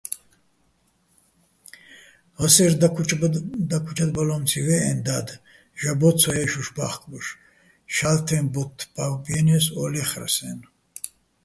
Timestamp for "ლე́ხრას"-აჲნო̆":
9.93-10.67